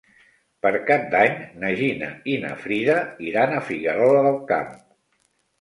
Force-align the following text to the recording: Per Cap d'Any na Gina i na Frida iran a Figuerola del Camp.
Per 0.65 0.69
Cap 0.87 1.03
d'Any 1.11 1.35
na 1.65 1.69
Gina 1.81 2.09
i 2.33 2.37
na 2.45 2.53
Frida 2.63 2.97
iran 3.33 3.55
a 3.59 3.63
Figuerola 3.71 4.25
del 4.31 4.41
Camp. 4.55 4.77